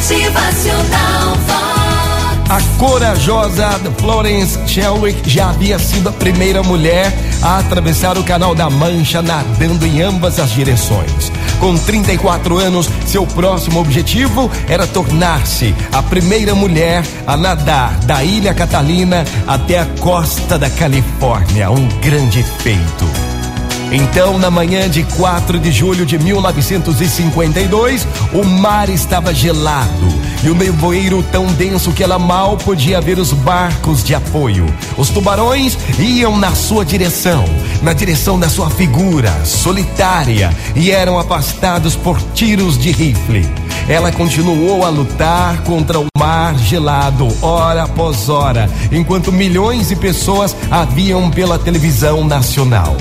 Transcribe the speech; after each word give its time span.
Motivacional 0.00 1.36
Vox. 1.46 2.48
A 2.48 2.78
corajosa 2.78 3.68
Florence 3.98 4.58
Shelwick 4.66 5.28
já 5.28 5.50
havia 5.50 5.78
sido 5.78 6.08
a 6.08 6.12
primeira 6.12 6.62
mulher 6.62 7.12
a 7.42 7.58
atravessar 7.58 8.16
o 8.16 8.24
Canal 8.24 8.54
da 8.54 8.70
Mancha 8.70 9.20
nadando 9.20 9.84
em 9.86 10.00
ambas 10.00 10.40
as 10.40 10.52
direções. 10.52 11.30
Com 11.60 11.76
34 11.76 12.56
anos, 12.56 12.88
seu 13.04 13.26
próximo 13.26 13.78
objetivo 13.78 14.50
era 14.66 14.86
tornar-se 14.86 15.74
a 15.92 16.02
primeira 16.02 16.54
mulher 16.54 17.04
a 17.26 17.36
nadar 17.36 17.94
da 18.06 18.24
Ilha 18.24 18.54
Catalina 18.54 19.22
até 19.46 19.80
a 19.80 19.86
costa 20.00 20.58
da 20.58 20.70
Califórnia. 20.70 21.70
Um 21.70 21.86
grande 22.00 22.42
feito. 22.42 23.29
Então, 23.92 24.38
na 24.38 24.50
manhã 24.50 24.88
de 24.88 25.02
4 25.02 25.58
de 25.58 25.72
julho 25.72 26.06
de 26.06 26.16
1952, 26.16 28.06
o 28.32 28.44
mar 28.44 28.88
estava 28.88 29.34
gelado 29.34 30.08
e 30.44 30.48
o 30.48 30.54
nevoeiro 30.54 31.24
tão 31.24 31.46
denso 31.46 31.92
que 31.92 32.02
ela 32.02 32.18
mal 32.18 32.56
podia 32.56 33.00
ver 33.00 33.18
os 33.18 33.32
barcos 33.32 34.04
de 34.04 34.14
apoio. 34.14 34.72
Os 34.96 35.08
tubarões 35.10 35.76
iam 35.98 36.36
na 36.36 36.54
sua 36.54 36.84
direção, 36.84 37.44
na 37.82 37.92
direção 37.92 38.38
da 38.38 38.48
sua 38.48 38.70
figura 38.70 39.32
solitária 39.44 40.54
e 40.76 40.92
eram 40.92 41.18
afastados 41.18 41.96
por 41.96 42.20
tiros 42.32 42.78
de 42.78 42.92
rifle. 42.92 43.44
Ela 43.88 44.12
continuou 44.12 44.84
a 44.84 44.88
lutar 44.88 45.64
contra 45.64 45.98
o 45.98 46.06
mar 46.16 46.56
gelado, 46.58 47.26
hora 47.42 47.82
após 47.82 48.28
hora, 48.28 48.70
enquanto 48.92 49.32
milhões 49.32 49.88
de 49.88 49.96
pessoas 49.96 50.54
a 50.70 50.84
viam 50.84 51.28
pela 51.28 51.58
televisão 51.58 52.24
nacional. 52.24 52.96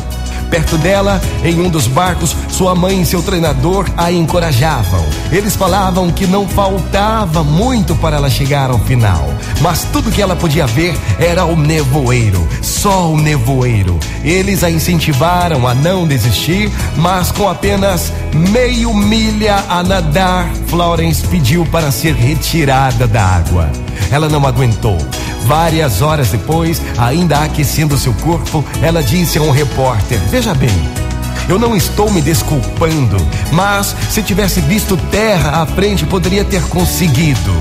Perto 0.49 0.77
dela, 0.77 1.21
em 1.43 1.59
um 1.61 1.69
dos 1.69 1.87
barcos, 1.87 2.35
sua 2.49 2.73
mãe 2.73 3.01
e 3.01 3.05
seu 3.05 3.21
treinador 3.21 3.85
a 3.95 4.11
encorajavam. 4.11 5.05
Eles 5.31 5.55
falavam 5.55 6.11
que 6.11 6.25
não 6.25 6.47
faltava 6.47 7.43
muito 7.43 7.95
para 7.95 8.17
ela 8.17 8.29
chegar 8.29 8.71
ao 8.71 8.79
final, 8.79 9.29
mas 9.61 9.85
tudo 9.91 10.11
que 10.11 10.21
ela 10.21 10.35
podia 10.35 10.65
ver 10.65 10.97
era 11.19 11.45
o 11.45 11.55
nevoeiro, 11.55 12.47
só 12.61 13.11
o 13.11 13.17
nevoeiro. 13.17 13.99
Eles 14.23 14.63
a 14.63 14.71
incentivaram 14.71 15.67
a 15.67 15.75
não 15.75 16.07
desistir, 16.07 16.71
mas 16.97 17.31
com 17.31 17.47
apenas 17.47 18.11
meio 18.33 18.93
milha 18.93 19.63
a 19.69 19.83
nadar, 19.83 20.49
Florence 20.67 21.25
pediu 21.27 21.65
para 21.67 21.91
ser 21.91 22.15
retirada 22.15 23.07
da 23.07 23.23
água. 23.23 23.69
Ela 24.11 24.27
não 24.27 24.45
aguentou. 24.45 24.97
Várias 25.45 26.01
horas 26.01 26.29
depois, 26.29 26.81
ainda 26.97 27.39
aquecendo 27.39 27.97
seu 27.97 28.13
corpo, 28.13 28.63
ela 28.81 29.01
disse 29.01 29.37
a 29.37 29.41
um 29.41 29.51
repórter: 29.51 30.19
Veja 30.29 30.53
bem, 30.53 30.69
eu 31.47 31.57
não 31.57 31.75
estou 31.75 32.11
me 32.11 32.21
desculpando, 32.21 33.17
mas 33.51 33.95
se 34.09 34.21
tivesse 34.21 34.61
visto 34.61 34.95
terra 35.09 35.61
à 35.61 35.65
frente, 35.65 36.05
poderia 36.05 36.45
ter 36.45 36.61
conseguido. 36.63 37.51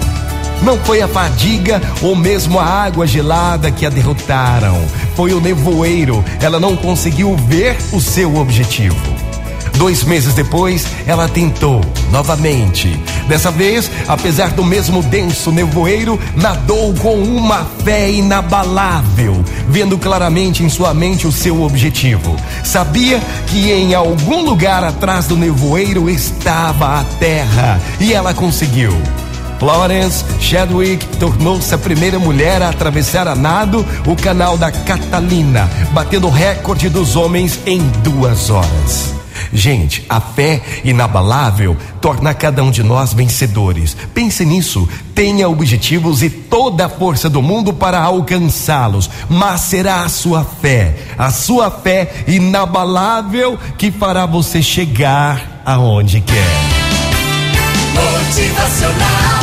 Não 0.63 0.77
foi 0.79 1.01
a 1.01 1.09
fadiga 1.09 1.81
ou 2.03 2.17
mesmo 2.17 2.59
a 2.59 2.65
água 2.65 3.07
gelada 3.07 3.71
que 3.71 3.87
a 3.87 3.91
derrotaram, 3.91 4.77
foi 5.15 5.33
o 5.33 5.41
nevoeiro. 5.41 6.25
Ela 6.43 6.59
não 6.59 6.77
conseguiu 6.77 7.37
ver 7.37 7.77
o 7.93 8.01
seu 8.01 8.37
objetivo. 8.37 9.18
Dois 9.79 10.03
meses 10.03 10.35
depois, 10.35 10.85
ela 11.07 11.29
tentou 11.29 11.81
novamente. 12.11 13.01
Dessa 13.29 13.49
vez, 13.49 13.89
apesar 14.09 14.51
do 14.51 14.65
mesmo 14.65 15.05
denso 15.05 15.53
nevoeiro, 15.53 16.19
nadou 16.35 16.93
com 16.95 17.15
uma 17.15 17.65
fé 17.85 18.11
inabalável, 18.11 19.37
vendo 19.69 19.97
claramente 19.97 20.65
em 20.65 20.69
sua 20.69 20.93
mente 20.93 21.29
o 21.29 21.33
seu 21.33 21.63
objetivo. 21.63 22.35
Sabia 22.65 23.21
que 23.47 23.71
em 23.71 23.95
algum 23.95 24.43
lugar 24.43 24.83
atrás 24.83 25.27
do 25.27 25.37
nevoeiro 25.37 26.11
estava 26.11 26.99
a 26.99 27.05
terra 27.21 27.81
e 28.01 28.13
ela 28.13 28.35
conseguiu. 28.35 28.93
Florence 29.61 30.25
Chadwick 30.41 31.07
tornou-se 31.19 31.73
a 31.73 31.79
primeira 31.79 32.19
mulher 32.19 32.63
a 32.63 32.71
atravessar 32.71 33.29
a 33.29 33.37
nado 33.37 33.87
o 34.07 34.17
canal 34.17 34.59
da 34.59 34.73
Catalina, 34.73 35.71
batendo 35.93 36.27
o 36.27 36.31
recorde 36.31 36.89
dos 36.89 37.15
homens 37.15 37.61
em 37.65 37.79
duas 38.03 38.51
horas. 38.51 39.18
Gente, 39.53 40.05
a 40.09 40.21
fé 40.21 40.63
inabalável 40.85 41.77
torna 42.01 42.35
cada 42.35 42.63
um 42.63 42.71
de 42.71 42.83
nós 42.83 43.13
vencedores. 43.13 43.97
Pense 44.15 44.45
nisso. 44.45 44.89
Tenha 45.15 45.49
objetivos 45.49 46.23
e 46.23 46.31
toda 46.31 46.87
a 46.87 46.89
força 46.89 47.29
do 47.29 47.43
mundo 47.43 47.73
para 47.73 48.01
alcançá-los, 48.01 49.11
mas 49.29 49.63
será 49.63 50.03
a 50.03 50.09
sua 50.09 50.45
fé, 50.45 50.97
a 51.17 51.31
sua 51.31 51.71
fé 51.71 52.25
inabalável 52.27 53.59
que 53.77 53.91
fará 53.91 54.27
você 54.27 54.63
chegar 54.63 55.63
aonde 55.65 56.21
quer. 56.21 56.79
Motivacional 57.95 59.39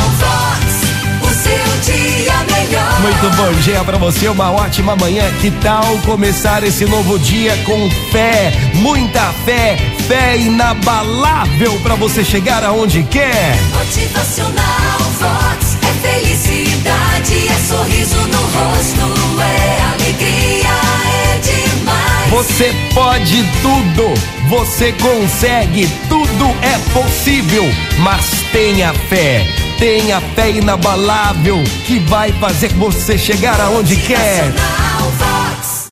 Muito 3.26 3.38
bom 3.38 3.52
dia 3.54 3.82
para 3.82 3.98
você, 3.98 4.28
uma 4.28 4.52
ótima 4.52 4.94
manhã. 4.94 5.24
Que 5.40 5.50
tal 5.50 5.98
começar 6.04 6.62
esse 6.62 6.84
novo 6.84 7.18
dia 7.18 7.56
com 7.64 7.90
fé, 8.12 8.52
muita 8.74 9.20
fé, 9.44 9.76
fé 10.06 10.36
inabalável 10.36 11.72
para 11.80 11.96
você 11.96 12.24
chegar 12.24 12.62
aonde 12.62 13.02
quer? 13.02 13.58
Motivacional 13.74 14.98
Vox. 15.18 15.76
É 15.82 16.08
felicidade, 16.08 17.48
é 17.48 17.66
sorriso 17.66 18.16
no 18.28 18.42
rosto, 18.42 19.40
é 19.42 19.82
alegria, 19.94 20.68
é 21.10 21.38
demais. 21.40 22.30
Você 22.30 22.72
pode 22.94 23.44
tudo, 23.60 24.14
você 24.48 24.92
consegue, 24.92 25.88
tudo 26.08 26.44
é 26.62 26.78
possível, 26.92 27.64
mas 27.98 28.24
tenha 28.52 28.94
fé. 29.08 29.65
Tenha 29.78 30.20
fé 30.34 30.50
inabalável 30.50 31.62
que 31.84 31.98
vai 31.98 32.32
fazer 32.32 32.68
você 32.74 33.18
chegar 33.18 33.60
aonde 33.60 33.96
quer. 33.96 34.85